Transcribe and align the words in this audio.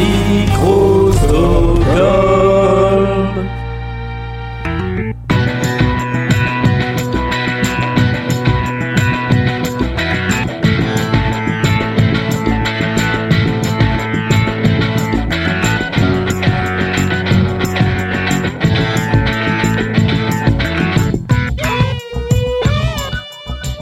Microsoft. 0.00 0.89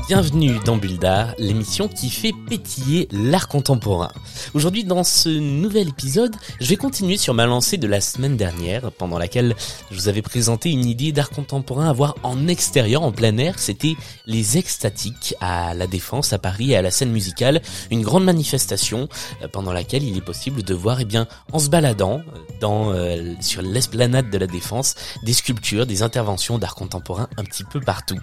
Bienvenue 0.08 0.58
dans 0.64 0.78
Buldar, 0.78 1.34
l'émission 1.36 1.86
qui 1.86 2.08
fait 2.08 2.32
pétiller 2.48 3.08
l'art 3.12 3.46
contemporain. 3.46 4.10
Aujourd'hui, 4.54 4.84
dans 4.84 5.04
ce 5.04 5.28
nouvel 5.28 5.88
épisode, 5.88 6.34
je 6.62 6.66
vais 6.66 6.76
continuer 6.76 7.18
sur 7.18 7.34
ma 7.34 7.44
lancée 7.44 7.76
de 7.76 7.86
la 7.86 8.00
semaine 8.00 8.38
dernière, 8.38 8.90
pendant 8.92 9.18
laquelle 9.18 9.54
je 9.90 9.96
vous 9.96 10.08
avais 10.08 10.22
présenté 10.22 10.70
une 10.70 10.86
idée 10.86 11.12
d'art 11.12 11.28
contemporain 11.28 11.90
à 11.90 11.92
voir 11.92 12.14
en 12.22 12.48
extérieur, 12.48 13.02
en 13.02 13.12
plein 13.12 13.36
air. 13.36 13.58
C'était 13.58 13.96
les 14.24 14.56
extatiques 14.56 15.34
à 15.42 15.74
la 15.74 15.86
Défense, 15.86 16.32
à 16.32 16.38
Paris 16.38 16.70
et 16.70 16.76
à 16.76 16.80
la 16.80 16.90
scène 16.90 17.12
musicale, 17.12 17.60
une 17.90 18.00
grande 18.00 18.24
manifestation 18.24 19.10
euh, 19.42 19.48
pendant 19.48 19.74
laquelle 19.74 20.04
il 20.04 20.16
est 20.16 20.24
possible 20.24 20.62
de 20.62 20.72
voir, 20.72 21.00
eh 21.00 21.04
bien, 21.04 21.28
en 21.52 21.58
se 21.58 21.68
baladant 21.68 22.20
euh, 22.20 22.40
dans 22.62 22.92
euh, 22.94 23.34
sur 23.42 23.60
l'esplanade 23.60 24.30
de 24.30 24.38
la 24.38 24.46
Défense, 24.46 24.94
des 25.22 25.34
sculptures, 25.34 25.84
des 25.84 26.02
interventions 26.02 26.56
d'art 26.56 26.76
contemporain 26.76 27.28
un 27.36 27.44
petit 27.44 27.64
peu 27.64 27.78
partout. 27.78 28.18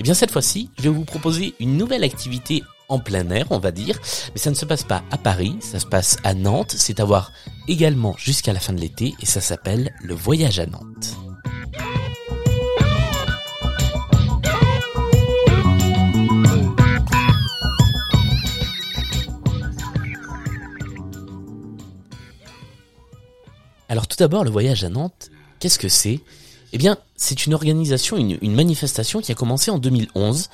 Eh 0.00 0.02
bien, 0.02 0.14
cette 0.14 0.32
fois-ci, 0.32 0.70
je 0.78 0.82
vais 0.82 0.88
vous 0.88 1.04
proposer 1.04 1.27
une 1.60 1.76
nouvelle 1.76 2.04
activité 2.04 2.62
en 2.88 2.98
plein 2.98 3.28
air, 3.30 3.46
on 3.50 3.58
va 3.58 3.70
dire. 3.70 3.98
Mais 4.34 4.40
ça 4.40 4.50
ne 4.50 4.54
se 4.54 4.64
passe 4.64 4.84
pas 4.84 5.02
à 5.10 5.18
Paris, 5.18 5.56
ça 5.60 5.78
se 5.78 5.86
passe 5.86 6.16
à 6.24 6.34
Nantes. 6.34 6.74
C'est 6.76 7.00
à 7.00 7.04
voir 7.04 7.32
également 7.68 8.14
jusqu'à 8.16 8.52
la 8.52 8.60
fin 8.60 8.72
de 8.72 8.80
l'été 8.80 9.14
et 9.20 9.26
ça 9.26 9.40
s'appelle 9.40 9.92
le 10.02 10.14
voyage 10.14 10.58
à 10.58 10.66
Nantes. 10.66 11.16
Alors 23.90 24.06
tout 24.06 24.16
d'abord, 24.18 24.44
le 24.44 24.50
voyage 24.50 24.84
à 24.84 24.90
Nantes, 24.90 25.30
qu'est-ce 25.60 25.78
que 25.78 25.88
c'est? 25.88 26.20
Eh 26.74 26.78
bien, 26.78 26.98
c'est 27.16 27.46
une 27.46 27.54
organisation, 27.54 28.18
une, 28.18 28.36
une 28.42 28.54
manifestation 28.54 29.22
qui 29.22 29.32
a 29.32 29.34
commencé 29.34 29.70
en 29.70 29.78
2011 29.78 30.50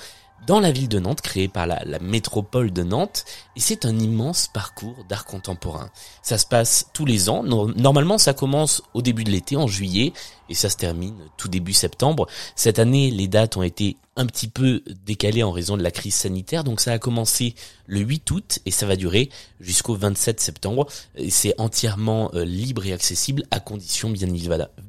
dans 0.47 0.61
la 0.61 0.73
ville 0.73 0.89
de 0.89 0.99
Nantes, 0.99 1.21
créée 1.21 1.49
par 1.49 1.67
la, 1.67 1.81
métropole 2.01 2.73
de 2.73 2.83
Nantes, 2.83 3.25
et 3.57 3.61
c'est 3.61 3.85
un 3.85 3.99
immense 3.99 4.49
parcours 4.49 5.05
d'art 5.09 5.25
contemporain. 5.25 5.91
Ça 6.23 6.39
se 6.39 6.47
passe 6.47 6.87
tous 6.93 7.05
les 7.05 7.29
ans. 7.29 7.43
Normalement, 7.43 8.19
ça 8.19 8.35
commence 8.35 8.83
au 8.95 9.03
début 9.03 9.25
de 9.25 9.31
l'été, 9.31 9.57
en 9.57 9.67
juillet, 9.67 10.13
et 10.49 10.55
ça 10.55 10.69
se 10.69 10.77
termine 10.77 11.17
tout 11.37 11.49
début 11.49 11.73
septembre. 11.73 12.27
Cette 12.57 12.79
année, 12.79 13.11
les 13.11 13.29
dates 13.29 13.57
ont 13.57 13.63
été 13.63 13.97
un 14.17 14.27
petit 14.27 14.49
peu 14.49 14.83
décalées 15.05 15.43
en 15.43 15.51
raison 15.51 15.77
de 15.77 15.83
la 15.83 15.91
crise 15.91 16.15
sanitaire, 16.15 16.65
donc 16.65 16.81
ça 16.81 16.93
a 16.93 16.99
commencé 16.99 17.55
le 17.87 18.01
8 18.01 18.31
août 18.31 18.59
et 18.65 18.71
ça 18.71 18.87
va 18.87 18.97
durer 18.97 19.31
jusqu'au 19.61 19.95
27 19.95 20.41
septembre. 20.41 20.87
C'est 21.29 21.55
entièrement 21.59 22.31
euh, 22.35 22.45
libre 22.45 22.87
et 22.87 22.93
accessible 22.93 23.45
à 23.51 23.61
condition 23.61 24.11
bien, 24.11 24.29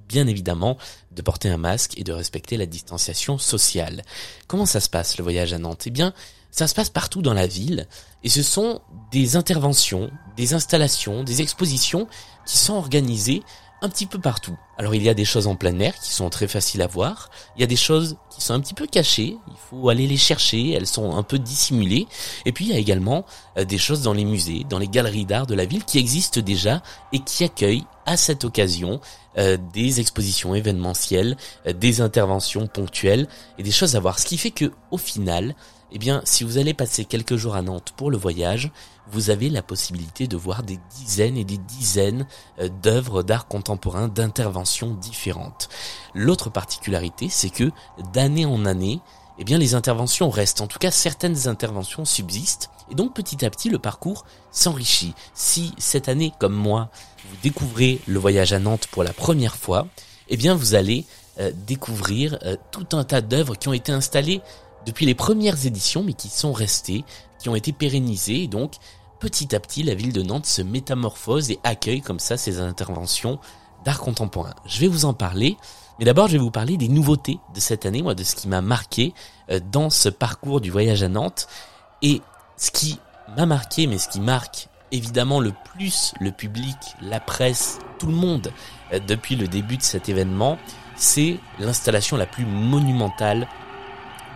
bien 0.07 0.27
évidemment 0.27 0.77
de 1.11 1.21
porter 1.21 1.49
un 1.49 1.57
masque 1.57 1.97
et 1.97 2.03
de 2.03 2.13
respecter 2.13 2.57
la 2.57 2.65
distanciation 2.65 3.37
sociale. 3.37 4.03
Comment 4.47 4.65
ça 4.65 4.79
se 4.79 4.89
passe 4.89 5.17
le 5.17 5.23
voyage 5.23 5.53
à 5.53 5.57
Nantes? 5.57 5.83
Eh 5.87 5.91
bien, 5.91 6.13
ça 6.51 6.67
se 6.67 6.75
passe 6.75 6.89
partout 6.89 7.21
dans 7.21 7.33
la 7.33 7.47
ville 7.47 7.87
et 8.23 8.29
ce 8.29 8.43
sont 8.43 8.81
des 9.11 9.35
interventions, 9.35 10.09
des 10.37 10.53
installations, 10.53 11.23
des 11.23 11.41
expositions 11.41 12.07
qui 12.45 12.57
sont 12.57 12.75
organisées 12.75 13.43
un 13.85 13.89
petit 13.89 14.07
peu 14.07 14.19
partout. 14.19 14.57
Alors 14.77 14.95
il 14.95 15.03
y 15.03 15.09
a 15.09 15.13
des 15.13 15.25
choses 15.25 15.47
en 15.47 15.55
plein 15.55 15.79
air 15.79 15.93
qui 15.99 16.11
sont 16.11 16.29
très 16.29 16.47
faciles 16.47 16.81
à 16.81 16.87
voir, 16.87 17.29
il 17.55 17.61
y 17.61 17.63
a 17.63 17.67
des 17.67 17.75
choses 17.75 18.17
qui 18.29 18.41
sont 18.41 18.53
un 18.53 18.59
petit 18.59 18.73
peu 18.73 18.87
cachées, 18.87 19.37
il 19.47 19.53
faut 19.69 19.89
aller 19.89 20.07
les 20.07 20.17
chercher, 20.17 20.71
elles 20.71 20.87
sont 20.87 21.15
un 21.15 21.23
peu 21.23 21.39
dissimulées, 21.39 22.07
et 22.45 22.51
puis 22.51 22.65
il 22.65 22.71
y 22.71 22.73
a 22.73 22.79
également 22.79 23.25
euh, 23.57 23.63
des 23.63 23.77
choses 23.77 24.01
dans 24.01 24.13
les 24.13 24.25
musées, 24.25 24.65
dans 24.67 24.79
les 24.79 24.87
galeries 24.87 25.25
d'art 25.25 25.47
de 25.47 25.55
la 25.55 25.65
ville 25.65 25.85
qui 25.85 25.99
existent 25.99 26.41
déjà 26.41 26.81
et 27.13 27.19
qui 27.19 27.43
accueillent 27.43 27.85
à 28.05 28.17
cette 28.17 28.43
occasion 28.43 28.99
euh, 29.37 29.57
des 29.73 29.99
expositions 29.99 30.55
événementielles, 30.55 31.37
euh, 31.67 31.73
des 31.73 32.01
interventions 32.01 32.67
ponctuelles 32.67 33.27
et 33.57 33.63
des 33.63 33.71
choses 33.71 33.95
à 33.95 33.99
voir. 33.99 34.19
Ce 34.19 34.25
qui 34.25 34.37
fait 34.37 34.51
que 34.51 34.71
au 34.91 34.97
final, 34.97 35.55
eh 35.91 35.99
bien, 35.99 36.21
si 36.25 36.43
vous 36.43 36.57
allez 36.57 36.73
passer 36.73 37.05
quelques 37.05 37.35
jours 37.35 37.55
à 37.55 37.61
Nantes 37.61 37.93
pour 37.95 38.11
le 38.11 38.17
voyage, 38.17 38.71
vous 39.11 39.29
avez 39.29 39.49
la 39.49 39.61
possibilité 39.61 40.27
de 40.27 40.35
voir 40.35 40.63
des 40.63 40.79
dizaines 40.97 41.37
et 41.37 41.43
des 41.43 41.57
dizaines 41.57 42.25
euh, 42.59 42.69
d'œuvres 42.81 43.23
d'art 43.23 43.47
contemporain, 43.47 44.07
d'interventions 44.07 44.93
différentes. 44.93 45.69
L'autre 46.13 46.49
particularité, 46.49 47.29
c'est 47.29 47.49
que 47.49 47.71
d'année 48.13 48.45
en 48.45 48.65
année, 48.65 48.99
eh 49.37 49.43
bien, 49.43 49.57
les 49.57 49.75
interventions 49.75 50.29
restent. 50.29 50.61
En 50.61 50.67
tout 50.67 50.79
cas, 50.79 50.91
certaines 50.91 51.47
interventions 51.47 52.05
subsistent. 52.05 52.69
Et 52.89 52.95
donc, 52.95 53.13
petit 53.13 53.45
à 53.45 53.49
petit, 53.49 53.69
le 53.69 53.79
parcours 53.79 54.25
s'enrichit. 54.51 55.13
Si 55.33 55.73
cette 55.77 56.07
année, 56.07 56.31
comme 56.39 56.53
moi, 56.53 56.89
vous 57.29 57.35
découvrez 57.43 57.99
le 58.07 58.19
voyage 58.19 58.53
à 58.53 58.59
Nantes 58.59 58.87
pour 58.91 59.03
la 59.03 59.13
première 59.13 59.55
fois, 59.55 59.87
eh 60.29 60.37
bien, 60.37 60.55
vous 60.55 60.73
allez 60.73 61.05
euh, 61.39 61.51
découvrir 61.53 62.39
euh, 62.43 62.55
tout 62.71 62.87
un 62.93 63.03
tas 63.03 63.21
d'œuvres 63.21 63.55
qui 63.55 63.67
ont 63.67 63.73
été 63.73 63.91
installées 63.91 64.41
depuis 64.85 65.05
les 65.05 65.15
premières 65.15 65.65
éditions, 65.65 66.03
mais 66.03 66.13
qui 66.13 66.29
sont 66.29 66.53
restées, 66.53 67.03
qui 67.39 67.49
ont 67.49 67.55
été 67.55 67.71
pérennisées. 67.71 68.43
Et 68.43 68.47
donc, 68.47 68.75
petit 69.19 69.55
à 69.55 69.59
petit, 69.59 69.83
la 69.83 69.95
ville 69.95 70.13
de 70.13 70.21
Nantes 70.21 70.45
se 70.45 70.61
métamorphose 70.61 71.51
et 71.51 71.59
accueille 71.63 72.01
comme 72.01 72.19
ça 72.19 72.37
ces 72.37 72.59
interventions 72.59 73.39
d'art 73.83 73.99
contemporain. 73.99 74.53
Je 74.65 74.79
vais 74.79 74.87
vous 74.87 75.05
en 75.05 75.13
parler. 75.13 75.57
Mais 75.97 76.05
d'abord, 76.05 76.27
je 76.27 76.33
vais 76.33 76.39
vous 76.39 76.51
parler 76.51 76.75
des 76.75 76.89
nouveautés 76.89 77.39
de 77.53 77.59
cette 77.61 77.85
année, 77.85 78.01
moi, 78.01 78.15
de 78.15 78.23
ce 78.23 78.35
qui 78.35 78.49
m'a 78.49 78.61
marqué 78.61 79.13
euh, 79.49 79.61
dans 79.71 79.89
ce 79.89 80.09
parcours 80.09 80.59
du 80.59 80.69
voyage 80.69 81.03
à 81.03 81.07
Nantes. 81.07 81.47
Et 82.01 82.21
ce 82.57 82.69
qui 82.71 82.99
m'a 83.37 83.45
marqué, 83.45 83.87
mais 83.87 83.97
ce 83.97 84.09
qui 84.09 84.19
marque 84.19 84.67
évidemment 84.91 85.39
le 85.39 85.53
plus 85.73 86.13
le 86.19 86.31
public, 86.31 86.75
la 87.01 87.19
presse, 87.19 87.79
tout 87.97 88.07
le 88.07 88.13
monde, 88.13 88.51
euh, 88.93 88.99
depuis 88.99 89.35
le 89.35 89.47
début 89.47 89.77
de 89.77 89.83
cet 89.83 90.09
événement, 90.09 90.57
c'est 90.95 91.37
l'installation 91.59 92.17
la 92.17 92.25
plus 92.25 92.45
monumentale 92.45 93.47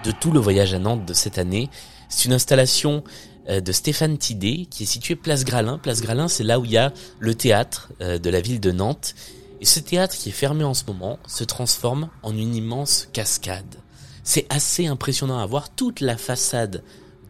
de 0.04 0.12
tout 0.12 0.32
le 0.32 0.40
voyage 0.40 0.74
à 0.74 0.80
Nantes 0.80 1.06
de 1.06 1.14
cette 1.14 1.38
année. 1.38 1.70
C'est 2.10 2.26
une 2.26 2.34
installation 2.34 3.04
euh, 3.50 3.62
de 3.62 3.72
Stéphane 3.72 4.18
Tidé 4.18 4.68
qui 4.70 4.84
est 4.84 4.86
située 4.86 5.16
place 5.16 5.44
Gralin. 5.44 5.78
Place 5.78 6.02
Gralin, 6.02 6.28
c'est 6.28 6.44
là 6.44 6.60
où 6.60 6.66
il 6.66 6.72
y 6.72 6.78
a 6.78 6.94
le 7.20 7.36
théâtre 7.36 7.90
euh, 8.02 8.18
de 8.18 8.30
la 8.30 8.42
ville 8.42 8.60
de 8.60 8.72
Nantes. 8.72 9.16
Et 9.62 9.66
ce 9.66 9.80
théâtre 9.80 10.16
qui 10.16 10.30
est 10.30 10.34
fermé 10.34 10.64
en 10.64 10.74
ce 10.74 10.86
moment 10.86 11.20
se 11.28 11.44
transforme 11.44 12.10
en 12.24 12.36
une 12.36 12.56
immense 12.56 13.10
cascade. 13.12 13.76
C'est 14.24 14.46
assez 14.50 14.88
impressionnant 14.88 15.40
à 15.40 15.46
voir. 15.46 15.74
Toute 15.74 16.02
la 16.02 16.18
façade 16.18 16.84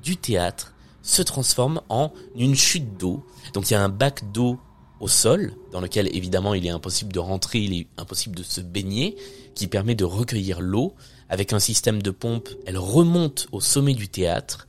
du 0.04 0.18
théâtre 0.18 0.74
se 1.02 1.22
transforme 1.22 1.82
en 1.90 2.12
une 2.36 2.56
chute 2.56 2.98
d'eau. 2.98 3.26
Donc 3.54 3.70
il 3.70 3.74
y 3.74 3.76
a 3.76 3.84
un 3.84 3.90
bac 3.90 4.32
d'eau 4.32 4.60
au 5.00 5.08
sol, 5.08 5.54
dans 5.72 5.82
lequel 5.82 6.14
évidemment 6.16 6.54
il 6.54 6.66
est 6.66 6.72
impossible 6.72 7.14
de 7.14 7.20
rentrer, 7.20 7.60
il 7.60 7.74
est 7.74 7.88
impossible 7.98 8.36
de 8.36 8.44
se 8.44 8.62
baigner, 8.62 9.16
qui 9.56 9.68
permet 9.68 9.96
de 9.96 10.04
recueillir 10.04 10.62
l'eau. 10.62 10.94
Avec 11.30 11.54
un 11.54 11.60
système 11.60 12.02
de 12.02 12.12
pompe, 12.12 12.50
elle 12.66 12.78
remonte 12.78 13.48
au 13.52 13.62
sommet 13.62 13.94
du 13.94 14.10
théâtre 14.10 14.68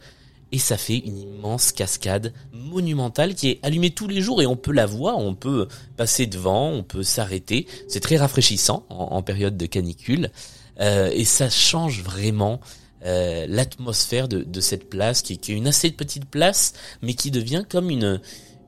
et 0.53 0.59
ça 0.59 0.77
fait 0.77 0.99
une 0.99 1.19
immense 1.19 1.73
cascade 1.73 2.33
monumentale 2.53 3.35
qui 3.35 3.49
est 3.49 3.61
allumée 3.63 3.91
tous 3.91 4.09
les 4.09 4.21
jours 4.21 4.43
et 4.43 4.47
on 4.47 4.57
peut 4.57 4.73
la 4.73 4.87
voir, 4.87 5.19
on 5.19 5.35
peut 5.35 5.69
passer 5.97 6.27
devant, 6.27 6.71
on 6.71 6.83
peut 6.83 7.03
s'arrêter. 7.03 7.67
C'est 7.89 8.01
très 8.01 8.17
rafraîchissant 8.17 8.85
en, 8.89 9.23
période 9.23 9.57
de 9.57 9.67
canicule 9.67 10.31
euh, 10.81 11.11
et 11.13 11.25
ça 11.25 11.49
change 11.49 12.03
vraiment 12.03 12.61
euh, 13.07 13.47
l'atmosphère 13.49 14.29
de, 14.29 14.61
cette 14.61 14.91
place 14.91 15.23
qui, 15.23 15.35
est 15.35 15.49
une 15.49 15.69
assez 15.69 15.91
petite 15.91 16.27
place 16.27 16.75
mais 17.01 17.15
qui 17.15 17.31
devient 17.31 17.65
comme 17.69 17.91
une 17.91 18.21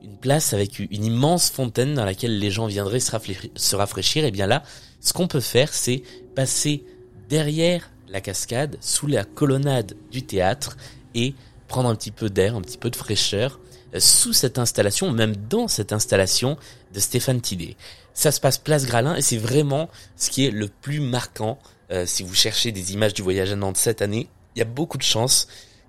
une 0.03 0.17
place 0.17 0.53
avec 0.53 0.79
une 0.79 1.05
immense 1.05 1.49
fontaine 1.49 1.93
dans 1.93 2.03
laquelle 2.03 2.37
les 2.37 2.51
gens 2.51 2.65
viendraient 2.67 2.99
se 2.99 3.11
rafraîchir, 3.11 3.49
se 3.55 3.75
rafraîchir 3.77 4.25
et 4.25 4.31
bien 4.31 4.47
là, 4.47 4.63
ce 4.99 5.13
qu'on 5.13 5.27
peut 5.27 5.39
faire, 5.39 5.73
c'est 5.73 6.03
passer 6.35 6.83
derrière 7.29 7.89
la 8.07 8.21
cascade, 8.21 8.77
sous 8.81 9.07
la 9.07 9.23
colonnade 9.23 9.95
du 10.11 10.23
théâtre, 10.23 10.77
et 11.15 11.33
prendre 11.67 11.89
un 11.89 11.95
petit 11.95 12.11
peu 12.11 12.29
d'air, 12.29 12.55
un 12.55 12.61
petit 12.61 12.77
peu 12.77 12.89
de 12.89 12.95
fraîcheur, 12.95 13.59
euh, 13.93 13.99
sous 13.99 14.33
cette 14.33 14.59
installation, 14.59 15.11
même 15.11 15.35
dans 15.35 15.67
cette 15.67 15.93
installation 15.93 16.57
de 16.93 16.99
Stéphane 16.99 17.41
Tidé. 17.41 17.75
Ça 18.13 18.31
se 18.31 18.39
passe 18.39 18.57
place 18.57 18.85
Gralin, 18.85 19.15
et 19.15 19.21
c'est 19.21 19.37
vraiment 19.37 19.89
ce 20.15 20.29
qui 20.29 20.45
est 20.45 20.51
le 20.51 20.67
plus 20.67 20.99
marquant. 20.99 21.57
Euh, 21.91 22.05
si 22.05 22.23
vous 22.23 22.35
cherchez 22.35 22.71
des 22.71 22.93
images 22.93 23.13
du 23.13 23.21
voyage 23.21 23.51
à 23.51 23.55
Nantes 23.55 23.77
cette 23.77 24.01
année, 24.01 24.29
il 24.55 24.59
y 24.59 24.61
a 24.61 24.65
beaucoup 24.65 24.97
de 24.97 25.03
chances 25.03 25.47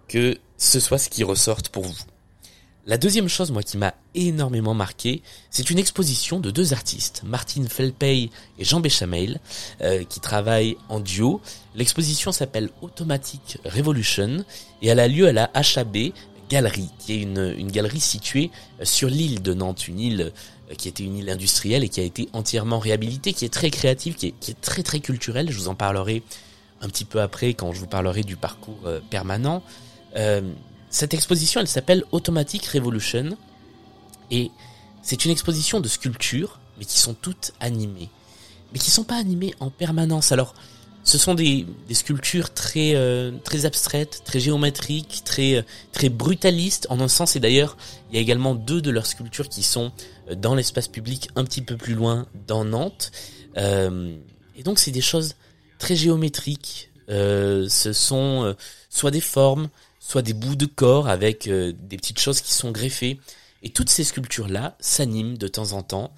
que 0.09 0.39
ce 0.57 0.81
soit 0.81 0.99
ce 0.99 1.09
qui 1.09 1.25
ressorte 1.25 1.69
pour 1.69 1.85
vous. 1.85 1.97
La 2.87 2.99
deuxième 2.99 3.29
chose, 3.29 3.51
moi, 3.51 3.63
qui 3.63 3.79
m'a 3.79 3.95
énormément 4.15 4.75
marqué, 4.75 5.23
c'est 5.49 5.71
une 5.71 5.79
exposition 5.79 6.39
de 6.39 6.51
deux 6.51 6.75
artistes, 6.75 7.23
Martine 7.25 7.67
Felpey 7.67 8.29
et 8.59 8.65
Jean 8.65 8.81
Béchamel, 8.81 9.41
euh, 9.81 10.05
qui 10.05 10.21
travaillent 10.21 10.77
en 10.91 11.01
duo. 11.01 11.41
L'exposition 11.75 12.31
s'appelle 12.31 12.69
Automatic 12.83 13.59
Revolution 13.65 14.45
et 14.83 14.89
elle 14.89 15.01
a 15.01 15.09
lieu 15.09 15.27
à 15.27 15.33
la 15.33 15.51
HAB 15.55 16.13
galerie, 16.51 16.91
qui 16.99 17.15
est 17.15 17.23
une, 17.23 17.55
une 17.57 17.71
galerie 17.71 18.01
située 18.01 18.51
sur 18.83 19.09
l'île 19.09 19.41
de 19.41 19.55
Nantes, 19.55 19.89
une 19.89 19.99
île 19.99 20.33
qui 20.77 20.89
était 20.89 21.05
une 21.05 21.17
île 21.17 21.31
industrielle 21.31 21.85
et 21.85 21.89
qui 21.89 22.01
a 22.01 22.05
été 22.05 22.29
entièrement 22.35 22.81
réhabilitée, 22.81 23.33
qui 23.33 23.47
est 23.47 23.53
très 23.53 23.71
créative, 23.71 24.15
qui 24.15 24.27
est, 24.27 24.61
très 24.61 24.83
très 24.83 25.01
culturelle. 25.01 25.51
Je 25.51 25.57
vous 25.57 25.69
en 25.69 25.75
parlerai 25.75 26.23
un 26.83 26.89
petit 26.89 27.07
peu 27.07 27.23
après 27.23 27.55
quand 27.55 27.73
je 27.73 27.81
vous 27.81 27.87
parlerai 27.87 28.25
du 28.25 28.37
parcours 28.37 28.81
permanent. 29.09 29.63
Euh, 30.17 30.43
cette 30.95 31.13
exposition, 31.13 31.61
elle 31.61 31.67
s'appelle 31.67 32.05
Automatic 32.13 32.67
Revolution 32.67 33.37
et 34.31 34.53
c'est 35.03 35.25
une 35.25 35.33
exposition 35.33 35.81
de 35.81 35.89
sculptures, 35.89 36.61
mais 36.79 36.85
qui 36.85 37.01
sont 37.01 37.15
toutes 37.15 37.53
animées, 37.59 38.11
mais 38.73 38.79
qui 38.79 38.93
sont 38.93 39.03
pas 39.03 39.17
animées 39.17 39.57
en 39.59 39.71
permanence. 39.71 40.31
Alors, 40.31 40.55
ce 41.03 41.19
sont 41.19 41.35
des, 41.35 41.67
des 41.89 41.95
sculptures 41.95 42.55
très 42.55 42.95
euh, 42.95 43.33
très 43.43 43.67
abstraites, 43.67 44.23
très 44.25 44.39
géométriques, 44.39 45.23
très 45.25 45.57
euh, 45.57 45.63
très 45.91 46.11
brutalistes 46.11 46.87
en 46.91 47.01
un 47.01 47.09
sens. 47.09 47.35
Et 47.35 47.41
d'ailleurs, 47.41 47.77
il 48.09 48.15
y 48.15 48.19
a 48.19 48.23
également 48.23 48.55
deux 48.55 48.81
de 48.81 48.93
leurs 48.93 49.07
sculptures 49.07 49.49
qui 49.49 49.65
sont 49.65 49.91
euh, 50.31 50.37
dans 50.37 50.55
l'espace 50.55 50.87
public 50.87 51.29
un 51.35 51.43
petit 51.43 51.63
peu 51.63 51.77
plus 51.77 51.95
loin, 51.95 52.27
dans 52.47 52.65
Nantes. 52.65 53.11
et 53.57 54.63
donc, 54.63 54.79
c'est 54.79 54.93
des 54.93 55.01
choses 55.01 55.35
très 55.81 55.97
géométriques. 55.97 56.93
ce 57.09 57.93
sont 57.93 58.55
soit 58.91 59.11
des 59.11 59.21
formes, 59.21 59.69
soit 60.07 60.21
des 60.21 60.35
bouts 60.35 60.55
de 60.55 60.67
corps 60.67 61.09
avec 61.09 61.49
euh, 61.49 61.73
des 61.73 61.97
petites 61.97 62.21
choses 62.21 62.43
qui 62.43 62.53
sont 62.53 62.71
greffées. 62.71 63.19
Et 63.63 63.71
toutes 63.71 63.89
ces 63.89 64.05
sculptures-là 64.05 64.77
s'animent 64.79 65.39
de 65.39 65.49
temps 65.49 65.73
en 65.73 65.83
temps. 65.83 66.13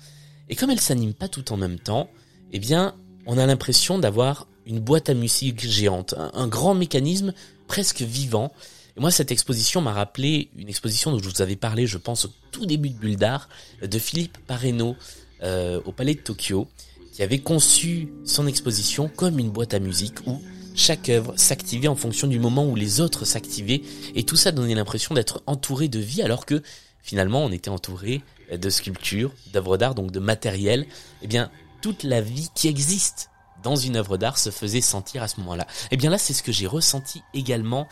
Et 0.49 0.57
comme 0.57 0.71
elles 0.71 0.81
s'animent 0.81 1.15
pas 1.15 1.29
tout 1.29 1.53
en 1.53 1.57
même 1.57 1.79
temps, 1.79 2.11
eh 2.53 2.59
bien, 2.59 2.97
on 3.27 3.39
a 3.39 3.47
l'impression 3.47 4.01
d'avoir 4.01 4.49
une 4.67 4.81
boîte 4.81 5.09
à 5.09 5.15
musique 5.15 5.61
géante, 5.61 6.15
un, 6.19 6.49
grand 6.49 6.75
mécanisme 6.75 7.33
presque 7.69 8.03
vivant. 8.03 8.53
Et 8.97 9.01
moi, 9.01 9.13
cette 9.13 9.31
exposition 9.31 9.81
m'a 9.81 9.93
rappelé 9.93 10.51
une 10.57 10.69
exposition 10.69 11.13
dont 11.13 11.21
je 11.21 11.29
vous 11.29 11.41
avais 11.41 11.55
parlé, 11.55 11.87
je 11.87 11.99
pense, 11.99 12.25
au 12.25 12.31
tout 12.51 12.67
début 12.67 12.91
de 12.91 12.99
Bulle 12.99 13.17
d'Art, 13.17 13.49
de 13.81 13.99
Philippe 14.01 14.37
Pareno 14.49 14.97
euh, 15.45 15.81
au 15.85 15.93
Palais 15.93 16.15
de 16.15 16.21
Tokyo, 16.21 16.67
qui 17.13 17.23
avait 17.23 17.39
conçu 17.39 18.09
son 18.25 18.49
exposition 18.49 19.09
comme 19.09 19.39
une 19.39 19.51
boîte 19.51 19.75
à 19.75 19.79
musique 19.79 20.27
où 20.27 20.41
chaque 20.77 21.09
œuvre 21.09 21.33
s'activait 21.37 21.89
en 21.89 21.97
fonction 21.97 22.29
du 22.29 22.39
moment 22.39 22.67
où 22.67 22.77
les 22.77 23.01
autres 23.01 23.25
s'activaient, 23.25 23.83
et 24.15 24.25
tout 24.25 24.37
ça 24.37 24.53
donnait 24.53 24.75
l'impression 24.75 25.15
d'être 25.15 25.43
entouré 25.47 25.89
de 25.89 25.99
vie, 25.99 26.23
alors 26.23 26.47
que 26.47 26.63
finalement 27.03 27.45
on 27.45 27.51
était 27.51 27.71
entouré 27.71 28.23
de 28.53 28.71
sculptures, 28.71 29.33
d'œuvres 29.53 29.77
d'art, 29.77 29.95
donc 29.95 30.13
de 30.13 30.21
matériel. 30.21 30.87
Eh 31.23 31.27
bien, 31.27 31.51
toute 31.81 32.03
la 32.03 32.21
vie 32.21 32.49
qui 32.55 32.69
existe 32.69 33.31
dans 33.63 33.75
une 33.75 33.97
œuvre 33.97 34.19
d'art 34.19 34.39
se 34.39 34.51
faisait 34.51 34.81
sentir 34.81 35.23
à 35.23 35.29
ce 35.29 35.41
moment-là. 35.41 35.67
Eh 35.91 35.97
bien 35.97 36.11
là, 36.11 36.19
c'est 36.19 36.35
ce 36.35 36.43
que 36.43 36.53
j'ai 36.53 36.67
ressenti 36.67 37.23
également 37.35 37.89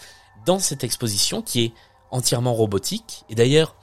dans 0.46 0.58
cette 0.58 0.84
exposition 0.84 1.42
qui 1.42 1.64
est 1.64 1.72
entièrement 2.10 2.54
robotique. 2.54 3.24
Et 3.30 3.34
d'ailleurs, 3.34 3.74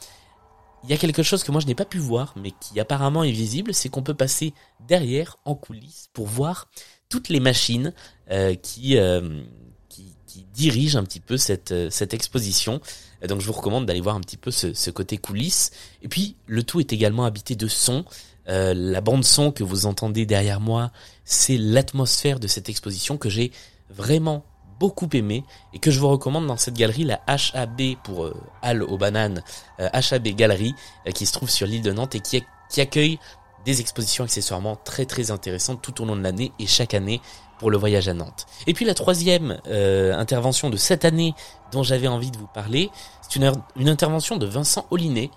il 0.83 0.89
y 0.89 0.94
a 0.94 0.98
quelque 0.98 1.24
chose 1.24 1.44
que 1.44 1.51
moi 1.51 1.59
je 1.59 1.68
n'ai 1.68 1.75
pas 1.75 1.86
pu 1.86 1.98
voir, 1.98 2.33
mais 2.38 2.51
qui 2.51 2.80
apparemment 2.80 3.24
est 3.24 3.31
visible, 3.31 3.74
c'est 3.74 3.89
qu'on 3.89 4.03
peut 4.03 4.13
passer 4.13 4.53
derrière, 4.88 5.38
en 5.44 5.56
coulisses, 5.56 6.09
pour 6.13 6.27
voir 6.27 6.69
toutes 7.12 7.30
les 7.30 7.40
machines 7.40 7.94
euh, 8.31 8.56
qui, 8.56 8.98
euh, 8.98 9.42
qui, 9.90 10.16
qui 10.31 10.46
dirigent 10.54 10.98
un 10.98 11.04
petit 11.04 11.19
peu 11.19 11.38
cette, 11.38 11.72
euh, 11.72 11.90
cette 11.92 12.13
exposition. 12.13 12.80
Donc 13.28 13.42
je 13.42 13.46
vous 13.46 13.54
recommande 13.54 13.86
d'aller 13.86 14.02
voir 14.02 14.16
un 14.16 14.22
petit 14.22 14.38
peu 14.38 14.50
ce, 14.50 14.90
côté 14.90 15.18
coulisses. 15.18 15.72
Et 16.02 16.08
puis 16.08 16.36
le 16.48 16.63
tout 16.63 16.80
est 16.80 16.94
également 16.94 17.25
habité 17.25 17.56
de 17.56 17.68
son. 17.68 18.06
Euh, 18.48 18.74
la 18.74 19.02
bande 19.02 19.24
son 19.24 19.52
que 19.52 19.63
vous 19.63 19.86
entendez 19.86 20.25
derrière 20.25 20.62
moi, 20.62 20.92
c'est 21.25 21.58
l'atmosphère 21.58 22.40
de 22.40 22.48
cette 22.48 22.69
exposition 22.69 23.18
que 23.18 23.30
j'ai 23.30 23.52
vraiment 23.90 24.46
beaucoup 24.80 25.10
aimé 25.13 25.44
et 25.74 25.80
que 25.80 25.92
je 25.92 26.00
vous 26.00 26.08
recommande 26.10 26.48
dans 26.48 26.58
cette 26.58 26.74
galerie, 26.74 27.04
la 27.04 27.22
HAB 27.28 27.98
pour 28.04 28.24
euh, 28.24 28.34
Halle 28.63 28.81
aux 28.81 28.98
bananes, 28.98 29.44
HAB 29.78 30.30
Galerie, 30.30 30.74
qui 31.13 31.28
se 31.28 31.34
trouve 31.34 31.50
sur 31.52 31.68
l'île 31.68 31.84
de 31.84 31.92
Nantes 31.92 32.16
et 32.16 32.22
qui 32.22 32.81
accueille 32.81 33.19
des 33.66 33.81
expositions 33.81 34.24
accessoirement 34.24 34.75
très 34.75 35.06
très 35.06 35.31
intéressantes 35.31 35.81
tout 35.81 36.02
au 36.02 36.06
long 36.06 36.16
de 36.16 36.22
l'année 36.22 36.52
et 36.60 36.68
chaque 36.68 36.94
année 36.94 37.22
pour 37.60 37.69
le 37.69 37.78
voyage 37.78 38.08
à 38.08 38.13
Nantes. 38.13 38.48
Et 38.66 38.74
puis 38.74 38.86
la 38.86 38.96
troisième 38.96 39.62
euh, 39.68 40.18
intervention 40.18 40.69
de 40.69 40.78
cette 40.78 41.06
année 41.06 41.36
dont 41.72 41.84
j'avais 41.84 42.08
envie 42.08 42.31
de 42.31 42.38
vous 42.38 42.48
parler, 42.48 42.90
c'est 43.22 43.36
une, 43.36 43.88
intervention 43.88 44.38
de 44.38 44.46
Vincent 44.46 44.88
Ollinet 44.90 45.30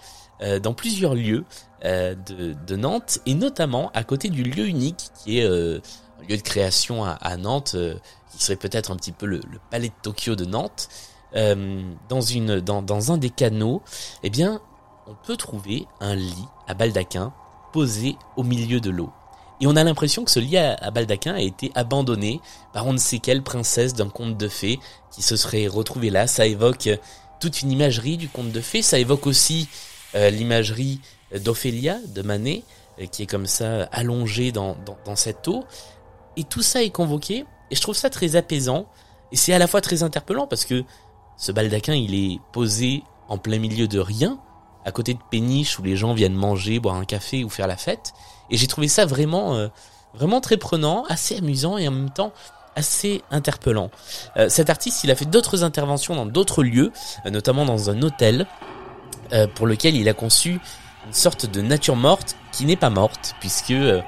euh, 0.43 0.59
dans 0.59 0.75
plusieurs 0.75 1.15
lieux 1.15 1.45
euh, 1.85 2.15
de, 2.15 2.77
Nantes 2.77 3.19
et 3.27 3.35
notamment 3.35 3.91
à 3.95 4.03
côté 4.03 4.31
du 4.31 4.43
lieu 4.43 4.67
unique 4.67 5.11
qui 5.23 5.39
est 5.39 5.45
euh, 5.45 5.81
un 6.21 6.27
lieu 6.27 6.37
de 6.37 6.43
création 6.43 7.05
à, 7.05 7.37
Nantes, 7.37 7.77
qui 8.33 8.43
serait 8.43 8.57
peut-être 8.57 8.91
un 8.91 8.97
petit 8.97 9.13
peu 9.13 9.27
le, 9.27 9.41
palais 9.71 9.89
de 9.89 9.95
Tokyo 10.03 10.35
de 10.35 10.45
Nantes. 10.45 10.89
dans, 11.35 12.83
dans 12.83 13.13
un 13.13 13.19
des 13.19 13.31
canaux, 13.31 13.83
eh 14.23 14.31
bien 14.31 14.61
on 15.07 15.15
peut 15.15 15.37
trouver 15.37 15.87
un 16.01 16.15
lit 16.15 16.49
à 16.67 16.75
baldaquin 16.75 17.33
posé 17.75 18.17
au 18.37 18.45
milieu 18.45 18.79
de 18.79 18.89
l'eau. 18.89 19.11
Et 19.61 19.67
on 19.67 19.75
a 19.75 19.83
l'impression 19.83 20.25
que 20.25 20.31
ce 20.31 20.39
lit 20.39 20.57
à, 20.57 20.93
baldaquin 20.93 21.35
a 21.35 21.41
été 21.41 21.73
abandonné 21.75 22.41
par 22.73 22.87
on 22.87 22.93
ne 22.93 22.99
sait 22.99 23.19
quelle 23.19 23.43
princesse 23.43 23.95
d'un 23.95 24.09
conte 24.09 24.37
de 24.37 24.47
fées 24.47 24.79
qui 25.11 25.23
se 25.23 25.35
serait 25.35 25.67
retrouvée 25.67 26.11
là. 26.11 26.29
Ça 26.29 26.47
évoque 26.47 26.89
toute 27.41 27.63
une 27.63 27.73
imagerie 27.73 28.17
du 28.17 28.29
conte 28.29 28.53
de 28.53 28.61
fées. 28.61 28.81
Ça 28.81 29.01
évoque 29.01 29.27
aussi 29.27 29.69
euh, 30.15 30.31
l'imagerie 30.31 31.01
d'Ophélia, 31.35 31.99
de 32.15 32.23
Manet, 32.23 32.63
euh, 33.01 33.07
qui 33.07 33.25
est 33.25 33.27
comme 33.27 33.47
ça 33.47 33.89
allongée 33.91 34.53
dans, 34.53 34.77
dans, 34.87 34.97
dans 35.05 35.17
cette 35.17 35.49
eau. 35.49 35.65
Et 36.37 36.45
tout 36.45 36.63
ça 36.63 36.81
est 36.81 36.91
convoqué. 36.91 37.45
Et 37.73 37.75
je 37.75 37.81
trouve 37.81 37.97
ça 37.97 38.09
très 38.09 38.37
apaisant. 38.37 38.87
Et 39.33 39.37
c'est 39.37 39.53
à 39.53 39.59
la 39.59 39.67
fois 39.67 39.81
très 39.81 40.05
interpellant 40.05 40.47
parce 40.47 40.65
que 40.65 40.85
ce 41.37 41.51
baldaquin, 41.51 41.95
il 41.95 42.15
est 42.15 42.39
posé 42.53 43.03
en 43.29 43.37
plein 43.37 43.59
milieu 43.59 43.89
de 43.89 43.99
rien 43.99 44.39
à 44.85 44.93
côté 44.93 45.15
de 45.15 45.19
péniches 45.31 45.79
où 45.79 45.83
les 45.83 45.97
gens 45.97 46.15
viennent 46.15 46.35
manger, 46.35 46.79
boire 46.79 46.97
un 46.97 47.05
café 47.05 47.45
ou 47.45 47.49
faire 47.49 47.67
la 47.67 47.77
fête. 47.77 48.13
Et 48.51 48.57
j'ai 48.57 48.67
trouvé 48.67 48.89
ça 48.89 49.07
vraiment, 49.07 49.55
euh, 49.55 49.69
vraiment 50.15 50.41
très 50.41 50.57
prenant, 50.57 51.05
assez 51.09 51.39
amusant 51.39 51.79
et 51.79 51.89
en 51.89 51.93
même 51.93 52.11
temps 52.11 52.33
assez 52.77 53.23
interpellant. 53.31 53.91
Euh, 54.37 54.49
cet 54.49 54.69
artiste, 54.69 55.05
il 55.05 55.11
a 55.11 55.15
fait 55.15 55.27
d'autres 55.27 55.63
interventions 55.63 56.17
dans 56.17 56.27
d'autres 56.27 56.63
lieux, 56.63 56.93
euh, 57.25 57.31
notamment 57.31 57.65
dans 57.65 57.91
un 57.91 58.03
hôtel, 58.03 58.47
pour 59.57 59.67
lequel 59.67 59.97
il 59.97 60.09
a 60.09 60.13
conçu 60.13 60.61
une 61.07 61.13
sorte 61.13 61.47
de 61.47 61.61
nature 61.61 61.97
morte 61.97 62.37
qui 62.53 62.67
n'est 62.67 62.77
pas 62.77 62.91
morte, 62.91 63.35
puisque 63.41 63.69
ce 63.69 64.03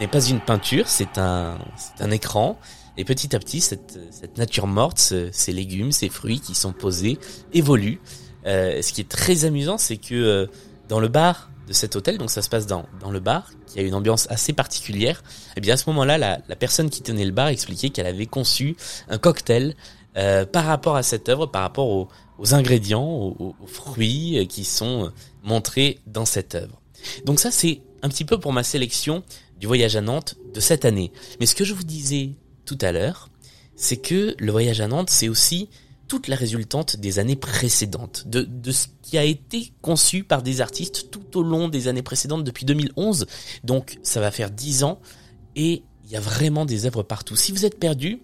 n'est 0.00 0.08
pas 0.08 0.24
une 0.24 0.40
peinture, 0.40 0.88
c'est 0.88 1.18
un, 1.18 1.58
c'est 1.76 2.02
un 2.02 2.10
écran. 2.10 2.58
Et 2.96 3.04
petit 3.04 3.36
à 3.36 3.38
petit, 3.38 3.60
cette, 3.60 4.00
cette 4.10 4.38
nature 4.38 4.66
morte, 4.66 4.98
ces 4.98 5.52
légumes, 5.52 5.92
ces 5.92 6.08
fruits 6.08 6.40
qui 6.40 6.54
sont 6.54 6.72
posés, 6.72 7.18
évoluent. 7.52 8.00
Euh, 8.46 8.82
ce 8.82 8.92
qui 8.92 9.00
est 9.00 9.08
très 9.08 9.44
amusant, 9.44 9.78
c'est 9.78 9.96
que 9.96 10.14
euh, 10.14 10.46
dans 10.88 11.00
le 11.00 11.08
bar 11.08 11.50
de 11.66 11.72
cet 11.72 11.94
hôtel, 11.96 12.18
donc 12.18 12.30
ça 12.30 12.42
se 12.42 12.48
passe 12.48 12.66
dans, 12.66 12.86
dans 13.00 13.10
le 13.10 13.20
bar, 13.20 13.50
qui 13.66 13.78
a 13.78 13.82
une 13.82 13.94
ambiance 13.94 14.26
assez 14.30 14.52
particulière, 14.52 15.22
et 15.50 15.52
eh 15.56 15.60
bien 15.60 15.74
à 15.74 15.76
ce 15.76 15.88
moment-là, 15.90 16.18
la, 16.18 16.56
personne 16.56 16.90
qui 16.90 17.02
tenait 17.02 17.24
le 17.24 17.30
bar 17.30 17.48
expliquait 17.48 17.90
qu'elle 17.90 18.06
avait 18.06 18.26
conçu 18.26 18.76
un 19.08 19.18
cocktail 19.18 19.76
euh, 20.16 20.44
par 20.44 20.64
rapport 20.64 20.96
à 20.96 21.02
cette 21.02 21.28
œuvre, 21.28 21.46
par 21.46 21.62
rapport 21.62 21.88
aux, 21.88 22.08
ingrédients, 22.54 23.06
aux, 23.06 23.54
aux, 23.60 23.66
fruits 23.66 24.46
qui 24.48 24.64
sont 24.64 25.12
montrés 25.44 26.00
dans 26.06 26.24
cette 26.24 26.56
œuvre. 26.56 26.80
Donc 27.24 27.38
ça, 27.38 27.52
c'est 27.52 27.80
un 28.02 28.08
petit 28.08 28.24
peu 28.24 28.38
pour 28.40 28.52
ma 28.52 28.64
sélection 28.64 29.22
du 29.58 29.68
voyage 29.68 29.94
à 29.94 30.00
Nantes 30.00 30.34
de 30.52 30.58
cette 30.58 30.84
année. 30.84 31.12
Mais 31.38 31.46
ce 31.46 31.54
que 31.54 31.64
je 31.64 31.72
vous 31.72 31.84
disais 31.84 32.30
tout 32.64 32.78
à 32.80 32.90
l'heure, 32.90 33.30
c'est 33.76 33.96
que 33.96 34.34
le 34.38 34.52
voyage 34.52 34.80
à 34.80 34.88
Nantes, 34.88 35.10
c'est 35.10 35.28
aussi 35.28 35.68
toute 36.12 36.28
la 36.28 36.36
résultante 36.36 36.96
des 36.96 37.18
années 37.18 37.36
précédentes, 37.36 38.24
de, 38.26 38.42
de 38.42 38.70
ce 38.70 38.88
qui 39.00 39.16
a 39.16 39.24
été 39.24 39.72
conçu 39.80 40.24
par 40.24 40.42
des 40.42 40.60
artistes 40.60 41.10
tout 41.10 41.38
au 41.38 41.42
long 41.42 41.70
des 41.70 41.88
années 41.88 42.02
précédentes 42.02 42.44
depuis 42.44 42.66
2011. 42.66 43.24
Donc 43.64 43.96
ça 44.02 44.20
va 44.20 44.30
faire 44.30 44.50
10 44.50 44.84
ans 44.84 45.00
et 45.56 45.82
il 46.04 46.10
y 46.10 46.16
a 46.16 46.20
vraiment 46.20 46.66
des 46.66 46.84
œuvres 46.84 47.02
partout. 47.02 47.34
Si 47.34 47.50
vous 47.50 47.64
êtes 47.64 47.78
perdu, 47.78 48.20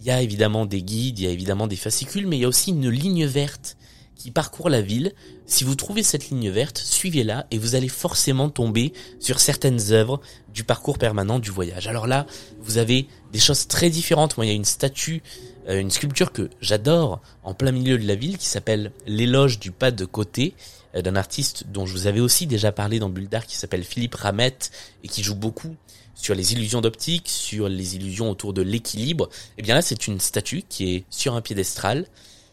il 0.00 0.06
y 0.06 0.10
a 0.10 0.22
évidemment 0.22 0.64
des 0.64 0.82
guides, 0.82 1.18
il 1.18 1.26
y 1.26 1.28
a 1.28 1.30
évidemment 1.30 1.66
des 1.66 1.76
fascicules, 1.76 2.26
mais 2.26 2.38
il 2.38 2.40
y 2.40 2.46
a 2.46 2.48
aussi 2.48 2.70
une 2.70 2.88
ligne 2.88 3.26
verte 3.26 3.76
qui 4.16 4.30
parcourt 4.30 4.68
la 4.68 4.80
ville. 4.80 5.12
Si 5.46 5.64
vous 5.64 5.74
trouvez 5.74 6.02
cette 6.02 6.30
ligne 6.30 6.50
verte, 6.50 6.78
suivez-la 6.78 7.46
et 7.50 7.58
vous 7.58 7.74
allez 7.74 7.88
forcément 7.88 8.48
tomber 8.48 8.92
sur 9.20 9.40
certaines 9.40 9.92
œuvres 9.92 10.20
du 10.52 10.64
parcours 10.64 10.98
permanent 10.98 11.38
du 11.38 11.50
voyage. 11.50 11.86
Alors 11.86 12.06
là, 12.06 12.26
vous 12.60 12.78
avez 12.78 13.06
des 13.32 13.38
choses 13.38 13.68
très 13.68 13.90
différentes. 13.90 14.36
Moi, 14.36 14.46
il 14.46 14.48
y 14.48 14.52
a 14.52 14.56
une 14.56 14.64
statue 14.64 15.22
euh, 15.68 15.80
une 15.80 15.90
sculpture 15.90 16.32
que 16.32 16.48
j'adore 16.60 17.20
en 17.42 17.52
plein 17.52 17.72
milieu 17.72 17.98
de 17.98 18.06
la 18.06 18.14
ville 18.14 18.38
qui 18.38 18.46
s'appelle 18.46 18.92
l'éloge 19.06 19.58
du 19.58 19.72
pas 19.72 19.90
de 19.90 20.04
côté 20.04 20.54
euh, 20.94 21.02
d'un 21.02 21.16
artiste 21.16 21.64
dont 21.72 21.86
je 21.86 21.92
vous 21.92 22.06
avais 22.06 22.20
aussi 22.20 22.46
déjà 22.46 22.70
parlé 22.70 23.00
dans 23.00 23.08
Bulle 23.08 23.28
d'Art 23.28 23.46
qui 23.46 23.56
s'appelle 23.56 23.82
Philippe 23.82 24.14
Ramette 24.14 24.70
et 25.02 25.08
qui 25.08 25.24
joue 25.24 25.34
beaucoup 25.34 25.74
sur 26.14 26.34
les 26.34 26.52
illusions 26.52 26.80
d'optique, 26.80 27.28
sur 27.28 27.68
les 27.68 27.96
illusions 27.96 28.30
autour 28.30 28.52
de 28.52 28.62
l'équilibre. 28.62 29.28
Eh 29.58 29.62
bien 29.62 29.74
là, 29.74 29.82
c'est 29.82 30.06
une 30.06 30.20
statue 30.20 30.62
qui 30.68 30.94
est 30.94 31.04
sur 31.10 31.34
un 31.34 31.42
piédestal, 31.42 32.06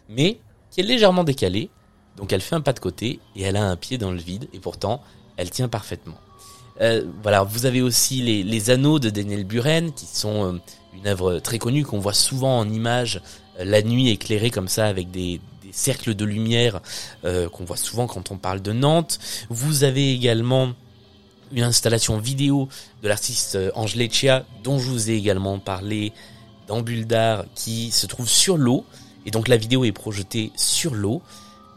mais 0.10 0.39
qui 0.74 0.82
est 0.82 0.84
légèrement 0.84 1.24
décalée. 1.24 1.70
Donc 2.18 2.34
elle 2.34 2.42
fait 2.42 2.56
un 2.56 2.62
pas 2.62 2.74
de 2.74 2.80
côté 2.80 3.20
et 3.36 3.44
elle 3.44 3.56
a 3.56 3.63
un 3.63 3.75
pied 3.75 3.98
dans 3.98 4.12
le 4.12 4.18
vide 4.18 4.48
et 4.53 4.60
pourtant 4.60 5.01
elle 5.38 5.50
tient 5.50 5.70
parfaitement. 5.70 6.18
Euh, 6.82 7.06
voilà, 7.22 7.44
vous 7.44 7.65
avez 7.68 7.82
aussi 7.82 8.22
les, 8.22 8.70
anneaux 8.72 8.98
de 8.98 9.12
Daniel 9.12 9.44
Buren 9.44 9.94
qui 9.94 10.08
sont 10.08 10.53
euh, 10.53 10.60
une 10.96 11.08
œuvre 11.08 11.39
très 11.39 11.60
connue 11.60 11.86
qu'on 11.86 12.00
voit 12.00 12.13
souvent 12.13 12.58
en 12.58 12.68
images 12.68 13.22
euh, 13.60 13.65
la 13.65 13.84
nuit 13.84 14.10
éclairée 14.10 14.50
comme 14.50 14.68
ça 14.68 14.88
avec 14.88 15.12
des, 15.12 15.39
cercles 15.72 16.13
de 16.13 16.24
lumière 16.24 16.82
euh, 17.25 17.50
qu'on 17.50 17.65
voit 17.65 17.77
souvent 17.77 18.06
quand 18.06 18.30
on 18.30 18.38
parle 18.38 18.62
de 18.62 18.72
Nantes. 18.74 19.20
Vous 19.50 19.84
avez 19.84 20.12
également 20.12 20.74
une 21.51 21.63
installation 21.63 22.20
vidéo 22.20 22.68
de 23.01 23.08
l'artiste 23.08 23.58
Angel 23.74 24.12
Chia, 24.12 24.46
dont 24.63 24.77
je 24.77 24.88
vous 24.88 25.10
ai 25.10 25.13
également 25.13 25.58
parlé 25.58 26.13
dans 26.68 26.82
Bulldar, 26.82 27.46
qui 27.56 27.89
se 27.89 28.06
trouve 28.06 28.30
sur 28.30 28.58
l'eau. 28.58 28.86
Et 29.25 29.32
donc 29.32 29.48
la 29.48 29.58
vidéo 29.58 29.86
est 29.86 29.92
projetée 29.92 30.51
sur 30.56 30.94
l'eau. 30.94 31.22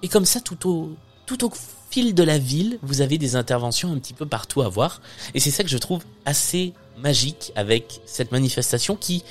Et 0.03 0.09
comme 0.09 0.25
ça, 0.25 0.41
tout 0.41 0.69
au, 0.69 0.97
tout 1.27 1.45
au 1.45 1.53
fil 1.91 2.15
de 2.15 2.23
la 2.23 2.39
ville, 2.39 2.79
vous 2.83 3.01
avez 3.01 3.19
des 3.19 3.37
interventions 3.37 3.93
un 3.93 3.99
petit 3.99 4.15
peu 4.15 4.27
partout 4.27 4.63
à 4.63 4.69
voir. 4.69 5.01
Et 5.35 5.41
c'est 5.41 5.51
ça 5.51 5.63
que 5.63 5.71
je 5.71 5.79
trouve 5.79 6.03
assez 6.25 6.75
magique 6.99 7.53
avec 7.57 8.01
cette 8.07 8.33
manifestation 8.33 8.97
qui 8.97 9.23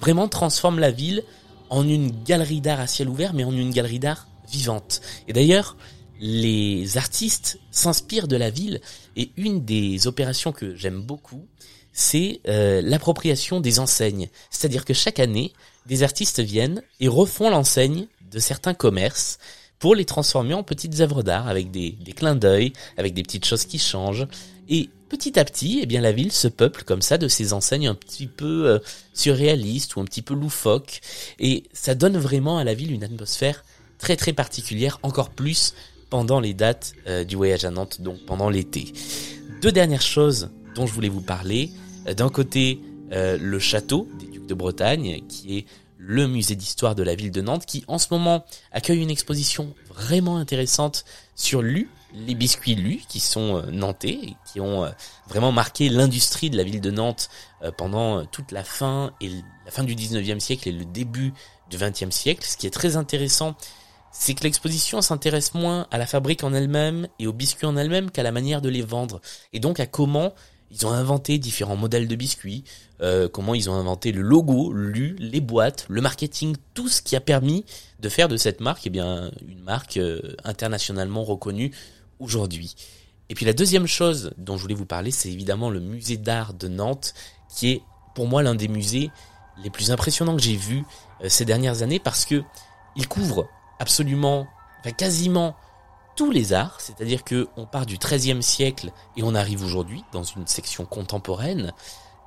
vraiment 0.00 0.28
transforme 0.28 0.78
la 0.78 0.90
ville 0.90 1.22
en 1.70 1.86
une 1.88 2.10
galerie 2.24 2.60
d'art 2.60 2.80
à 2.80 2.86
ciel 2.86 3.08
ouvert, 3.08 3.34
mais 3.34 3.44
en 3.44 3.52
une 3.52 3.70
galerie 3.70 3.98
d'art 3.98 4.28
vivante. 4.50 5.00
Et 5.28 5.32
d'ailleurs, 5.32 5.76
les 6.20 6.96
artistes 6.96 7.58
s'inspirent 7.70 8.28
de 8.28 8.36
la 8.36 8.50
ville 8.50 8.80
et 9.16 9.32
une 9.36 9.64
des 9.64 10.06
opérations 10.06 10.52
que 10.52 10.74
j'aime 10.74 11.02
beaucoup, 11.02 11.46
c'est 11.94 12.40
euh, 12.48 12.82
l'appropriation 12.82 13.60
des 13.60 13.78
enseignes. 13.78 14.28
C'est-à-dire 14.50 14.84
que 14.84 14.92
chaque 14.92 15.20
année, 15.20 15.52
des 15.86 16.02
artistes 16.02 16.40
viennent 16.40 16.82
et 17.00 17.08
refont 17.08 17.48
l'enseigne 17.48 18.06
de 18.30 18.38
certains 18.38 18.74
commerces 18.74 19.38
pour 19.78 19.94
les 19.94 20.04
transformer 20.04 20.54
en 20.54 20.62
petites 20.62 21.00
œuvres 21.00 21.22
d'art 21.22 21.48
avec 21.48 21.70
des, 21.70 21.92
des 21.92 22.12
clins 22.12 22.34
d'œil, 22.34 22.72
avec 22.96 23.14
des 23.14 23.22
petites 23.22 23.44
choses 23.44 23.64
qui 23.64 23.78
changent. 23.78 24.26
Et 24.68 24.90
petit 25.08 25.38
à 25.38 25.44
petit, 25.44 25.80
eh 25.82 25.86
bien, 25.86 26.00
la 26.00 26.12
ville 26.12 26.32
se 26.32 26.48
peuple 26.48 26.82
comme 26.84 27.02
ça 27.02 27.16
de 27.16 27.28
ces 27.28 27.52
enseignes 27.52 27.86
un 27.86 27.94
petit 27.94 28.26
peu 28.26 28.66
euh, 28.66 28.78
surréalistes 29.12 29.94
ou 29.96 30.00
un 30.00 30.04
petit 30.04 30.22
peu 30.22 30.34
loufoques. 30.34 31.00
Et 31.38 31.64
ça 31.72 31.94
donne 31.94 32.18
vraiment 32.18 32.58
à 32.58 32.64
la 32.64 32.74
ville 32.74 32.92
une 32.92 33.04
atmosphère 33.04 33.64
très 33.98 34.16
très 34.16 34.32
particulière, 34.32 34.98
encore 35.02 35.30
plus 35.30 35.74
pendant 36.10 36.40
les 36.40 36.54
dates 36.54 36.94
euh, 37.06 37.24
du 37.24 37.36
voyage 37.36 37.64
à 37.64 37.70
Nantes, 37.70 38.00
donc 38.00 38.18
pendant 38.26 38.50
l'été. 38.50 38.92
Deux 39.62 39.72
dernières 39.72 40.02
choses 40.02 40.50
dont 40.74 40.86
je 40.86 40.92
voulais 40.92 41.08
vous 41.08 41.20
parler. 41.20 41.70
Euh, 42.06 42.14
d'un 42.14 42.28
côté, 42.28 42.80
le 43.10 43.58
château 43.60 44.08
des 44.18 44.26
Ducs 44.26 44.46
de 44.46 44.54
Bretagne, 44.54 45.20
qui 45.28 45.58
est 45.58 45.66
le 46.06 46.26
musée 46.26 46.54
d'histoire 46.54 46.94
de 46.94 47.02
la 47.02 47.14
ville 47.14 47.30
de 47.30 47.40
Nantes, 47.40 47.64
qui 47.66 47.84
en 47.88 47.98
ce 47.98 48.08
moment 48.10 48.44
accueille 48.72 49.00
une 49.00 49.10
exposition 49.10 49.74
vraiment 49.88 50.36
intéressante 50.36 51.04
sur 51.34 51.62
Lu, 51.62 51.88
les 52.12 52.34
biscuits 52.34 52.74
Lu, 52.74 53.00
qui 53.08 53.20
sont 53.20 53.56
euh, 53.56 53.70
nantais 53.70 54.18
et 54.22 54.36
qui 54.52 54.60
ont 54.60 54.84
euh, 54.84 54.90
vraiment 55.28 55.50
marqué 55.50 55.88
l'industrie 55.88 56.50
de 56.50 56.56
la 56.56 56.62
ville 56.62 56.80
de 56.80 56.90
Nantes 56.90 57.30
euh, 57.62 57.72
pendant 57.72 58.24
toute 58.26 58.52
la 58.52 58.64
fin 58.64 59.12
et 59.20 59.30
la 59.64 59.70
fin 59.70 59.82
du 59.82 59.94
19e 59.94 60.40
siècle 60.40 60.68
et 60.68 60.72
le 60.72 60.84
début 60.84 61.32
du 61.70 61.78
20e 61.78 62.10
siècle. 62.10 62.46
Ce 62.46 62.56
qui 62.56 62.66
est 62.66 62.74
très 62.74 62.96
intéressant, 62.96 63.56
c'est 64.12 64.34
que 64.34 64.44
l'exposition 64.44 65.00
s'intéresse 65.00 65.54
moins 65.54 65.86
à 65.90 65.98
la 65.98 66.06
fabrique 66.06 66.44
en 66.44 66.52
elle-même 66.52 67.08
et 67.18 67.26
aux 67.26 67.32
biscuits 67.32 67.66
en 67.66 67.76
elle-même 67.76 68.10
qu'à 68.10 68.22
la 68.22 68.30
manière 68.30 68.60
de 68.60 68.68
les 68.68 68.82
vendre 68.82 69.20
et 69.52 69.58
donc 69.58 69.80
à 69.80 69.86
comment 69.86 70.34
ils 70.74 70.86
ont 70.86 70.90
inventé 70.90 71.38
différents 71.38 71.76
modèles 71.76 72.08
de 72.08 72.16
biscuits, 72.16 72.64
euh, 73.00 73.28
comment 73.28 73.54
ils 73.54 73.70
ont 73.70 73.74
inventé 73.74 74.10
le 74.10 74.22
logo, 74.22 74.72
lu, 74.72 75.14
les 75.20 75.40
boîtes, 75.40 75.86
le 75.88 76.00
marketing, 76.00 76.56
tout 76.74 76.88
ce 76.88 77.00
qui 77.00 77.14
a 77.14 77.20
permis 77.20 77.64
de 78.00 78.08
faire 78.08 78.28
de 78.28 78.36
cette 78.36 78.60
marque 78.60 78.86
eh 78.86 78.90
bien 78.90 79.30
une 79.46 79.62
marque 79.62 79.98
euh, 79.98 80.34
internationalement 80.42 81.22
reconnue 81.22 81.70
aujourd'hui. 82.18 82.74
Et 83.28 83.34
puis 83.34 83.46
la 83.46 83.52
deuxième 83.52 83.86
chose 83.86 84.32
dont 84.36 84.56
je 84.56 84.62
voulais 84.62 84.74
vous 84.74 84.84
parler, 84.84 85.12
c'est 85.12 85.30
évidemment 85.30 85.70
le 85.70 85.78
musée 85.78 86.16
d'art 86.16 86.54
de 86.54 86.66
Nantes, 86.66 87.14
qui 87.48 87.70
est 87.70 87.82
pour 88.16 88.26
moi 88.26 88.42
l'un 88.42 88.56
des 88.56 88.68
musées 88.68 89.10
les 89.62 89.70
plus 89.70 89.92
impressionnants 89.92 90.36
que 90.36 90.42
j'ai 90.42 90.56
vus 90.56 90.82
euh, 91.22 91.28
ces 91.28 91.44
dernières 91.44 91.82
années 91.82 92.00
parce 92.00 92.24
que 92.24 92.42
il 92.96 93.06
couvre 93.06 93.48
absolument, 93.78 94.48
enfin 94.80 94.90
quasiment 94.90 95.56
tous 96.16 96.30
les 96.30 96.52
arts, 96.52 96.80
c'est-à-dire 96.80 97.24
que 97.24 97.48
on 97.56 97.66
part 97.66 97.86
du 97.86 97.98
XIIIe 97.98 98.42
siècle 98.42 98.92
et 99.16 99.22
on 99.22 99.34
arrive 99.34 99.64
aujourd'hui 99.64 100.04
dans 100.12 100.22
une 100.22 100.46
section 100.46 100.84
contemporaine, 100.84 101.72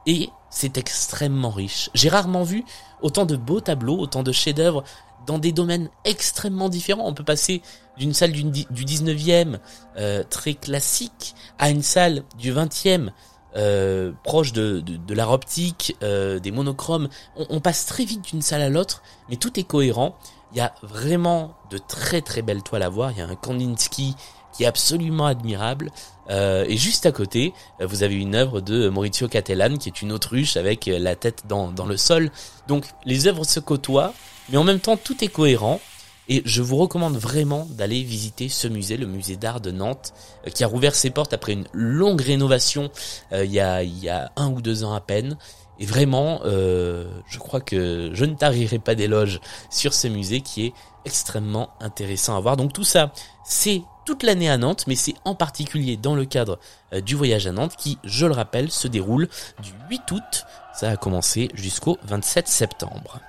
et 0.06 0.30
c'est 0.50 0.78
extrêmement 0.78 1.52
riche. 1.52 1.90
J'ai 1.94 2.10
rarement 2.10 2.44
vu 2.44 2.64
autant 3.02 3.26
de 3.26 3.36
beaux 3.36 3.60
tableaux, 3.60 3.98
autant 3.98 4.24
de 4.24 4.32
chefs-d'œuvre 4.32 4.84
dans 5.26 5.38
des 5.38 5.52
domaines 5.52 5.90
extrêmement 6.06 6.70
différents. 6.70 7.08
On 7.08 7.14
peut 7.14 7.26
passer 7.26 7.62
d'une 7.98 8.14
salle 8.14 8.32
du, 8.32 8.44
19e 8.44 9.60
euh, 9.98 10.24
très 10.30 10.54
classique 10.54 11.36
à 11.60 11.70
une 11.70 11.82
salle 11.82 12.24
du 12.38 12.54
20e 12.54 13.10
euh, 13.58 14.12
proche 14.24 14.54
de, 14.54 14.80
de, 14.80 15.14
l'art 15.14 15.32
optique, 15.32 15.96
euh, 16.04 16.40
des 16.40 16.52
monochromes. 16.52 17.10
On, 17.36 17.46
on, 17.50 17.60
passe 17.60 17.86
très 17.86 18.06
vite 18.06 18.22
d'une 18.22 18.42
salle 18.42 18.62
à 18.62 18.70
l'autre, 18.70 19.02
mais 19.30 19.36
tout 19.36 19.60
est 19.60 19.64
cohérent. 19.64 20.18
Il 20.52 20.58
y 20.58 20.62
a 20.62 20.74
vraiment 20.82 21.56
de 21.70 21.78
très 21.78 22.22
très 22.22 22.42
belles 22.42 22.64
toiles 22.64 22.84
à 22.84 22.90
voir. 22.90 23.12
Il 23.12 23.18
y 23.18 23.22
a 23.22 23.28
un 23.28 23.36
Kandinsky 23.36 24.16
qui 24.58 24.64
est 24.64 24.68
absolument 24.68 25.26
admirable. 25.26 25.92
Euh, 26.30 26.66
et 26.68 26.78
juste 26.78 27.06
à 27.06 27.12
côté, 27.12 27.54
euh, 27.80 27.86
vous 27.86 28.04
avez 28.04 28.16
une 28.16 28.36
œuvre 28.36 28.60
de 28.60 28.90
Maurizio 28.90 29.28
Cattelan 29.28 29.78
qui 29.78 29.90
est 29.90 30.02
une 30.02 30.12
autruche 30.12 30.58
avec 30.58 30.88
euh, 30.88 31.00
la 31.00 31.16
tête 31.16 31.44
dans, 31.48 31.72
le 31.86 31.98
sol. 31.98 32.32
Donc 32.68 32.86
les 33.06 33.28
œuvres 33.28 33.44
se 33.46 33.60
côtoient, 33.60 34.14
mais 34.50 34.58
en 34.58 34.64
même 34.64 34.80
temps 34.80 34.98
tout 34.98 35.24
est 35.24 35.30
cohérent. 35.30 35.80
Et 36.30 36.42
je 36.44 36.62
vous 36.62 36.76
recommande 36.76 37.16
vraiment 37.16 37.66
d'aller 37.70 38.04
visiter 38.04 38.50
ce 38.50 38.68
musée, 38.68 38.98
le 38.98 39.06
musée 39.06 39.38
d'art 39.38 39.62
de 39.62 39.72
Nantes, 39.72 40.14
qui 40.54 40.66
a 40.66 40.68
rouvert 40.68 40.94
ses 40.94 41.10
portes 41.10 41.32
après 41.32 41.54
une 41.54 41.70
longue 41.72 42.20
rénovation 42.20 42.92
il, 43.32 43.50
y 43.50 43.62
a, 43.62 43.82
il 43.82 43.98
y 43.98 44.10
a 44.10 44.30
un 44.36 44.52
ou 44.52 44.62
deux 44.62 44.84
ans 44.84 44.94
à 44.94 45.00
peine. 45.00 45.38
Et 45.80 45.86
vraiment, 45.86 46.42
euh, 46.46 47.10
je 47.28 47.40
crois 47.40 47.62
que 47.62 48.12
je 48.14 48.26
ne 48.26 48.36
tarirai 48.36 48.80
pas 48.80 48.96
d'éloges 48.96 49.40
sur 49.70 49.94
ce 49.94 50.08
musée 50.08 50.42
qui 50.42 50.66
est 50.68 50.74
extrêmement 51.06 51.70
intéressant 51.80 52.36
à 52.36 52.40
voir. 52.40 52.58
Donc 52.58 52.74
tout 52.74 52.84
ça, 52.84 53.12
c'est 53.46 53.82
toute 54.06 54.24
l'année 54.24 54.50
à 54.50 54.58
Nantes, 54.58 54.86
mais 54.88 54.96
c'est 54.96 55.16
en 55.26 55.36
particulier 55.36 55.98
dans 55.98 56.16
le 56.16 56.26
cadre 56.26 56.60
euh, 56.94 57.02
du 57.02 57.16
voyage 57.16 57.48
à 57.48 57.52
Nantes 57.52 57.76
qui, 57.78 57.98
je 58.04 58.26
le 58.26 58.34
rappelle, 58.34 58.72
se 58.72 58.88
déroule 58.88 59.28
du 59.62 59.72
8 59.90 60.12
août, 60.12 60.46
ça 60.74 60.90
a 60.90 60.98
commencé 60.98 61.50
jusqu'au 61.54 61.98
27 62.04 62.48
septembre. 62.48 63.20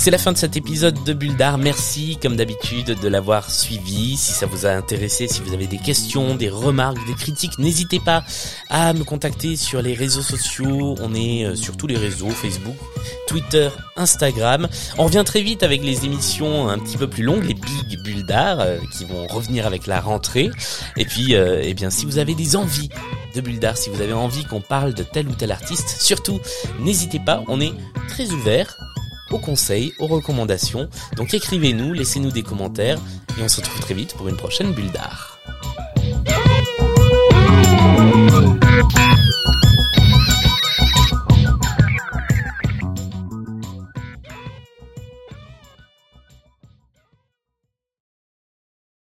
C'est 0.00 0.10
la 0.10 0.16
fin 0.16 0.32
de 0.32 0.38
cet 0.38 0.56
épisode 0.56 1.04
de 1.04 1.12
Bulle 1.12 1.36
d'Art. 1.36 1.58
Merci, 1.58 2.16
comme 2.22 2.34
d'habitude, 2.34 2.98
de 3.02 3.08
l'avoir 3.08 3.50
suivi. 3.50 4.16
Si 4.16 4.32
ça 4.32 4.46
vous 4.46 4.64
a 4.64 4.70
intéressé, 4.70 5.28
si 5.28 5.42
vous 5.42 5.52
avez 5.52 5.66
des 5.66 5.76
questions, 5.76 6.36
des 6.36 6.48
remarques, 6.48 7.06
des 7.06 7.12
critiques, 7.12 7.58
n'hésitez 7.58 8.00
pas 8.00 8.24
à 8.70 8.94
me 8.94 9.04
contacter 9.04 9.56
sur 9.56 9.82
les 9.82 9.92
réseaux 9.92 10.22
sociaux. 10.22 10.94
On 11.02 11.14
est 11.14 11.44
euh, 11.44 11.54
sur 11.54 11.76
tous 11.76 11.86
les 11.86 11.98
réseaux, 11.98 12.30
Facebook, 12.30 12.76
Twitter, 13.26 13.68
Instagram. 13.94 14.68
On 14.96 15.04
revient 15.04 15.22
très 15.26 15.42
vite 15.42 15.62
avec 15.62 15.84
les 15.84 16.06
émissions 16.06 16.70
un 16.70 16.78
petit 16.78 16.96
peu 16.96 17.06
plus 17.06 17.22
longues, 17.22 17.44
les 17.44 17.52
Big 17.52 18.02
Bulles 18.02 18.24
d'Art, 18.24 18.60
euh, 18.60 18.78
qui 18.96 19.04
vont 19.04 19.26
revenir 19.26 19.66
avec 19.66 19.86
la 19.86 20.00
rentrée. 20.00 20.48
Et 20.96 21.04
puis, 21.04 21.34
euh, 21.34 21.60
eh 21.62 21.74
bien, 21.74 21.90
si 21.90 22.06
vous 22.06 22.16
avez 22.16 22.34
des 22.34 22.56
envies 22.56 22.88
de 23.34 23.42
Bulles 23.42 23.60
d'Art, 23.60 23.76
si 23.76 23.90
vous 23.90 24.00
avez 24.00 24.14
envie 24.14 24.46
qu'on 24.46 24.62
parle 24.62 24.94
de 24.94 25.02
tel 25.02 25.28
ou 25.28 25.34
tel 25.34 25.52
artiste, 25.52 26.00
surtout, 26.00 26.40
n'hésitez 26.78 27.18
pas, 27.18 27.44
on 27.48 27.60
est 27.60 27.74
très 28.08 28.30
ouvert 28.30 28.78
aux 29.30 29.38
conseils, 29.38 29.92
aux 29.98 30.06
recommandations. 30.06 30.88
Donc 31.16 31.34
écrivez-nous, 31.34 31.92
laissez-nous 31.92 32.30
des 32.30 32.42
commentaires 32.42 32.98
et 33.38 33.42
on 33.42 33.48
se 33.48 33.60
retrouve 33.60 33.80
très 33.80 33.94
vite 33.94 34.14
pour 34.14 34.28
une 34.28 34.36
prochaine 34.36 34.72
bulle 34.72 34.90
d'art. 34.90 35.29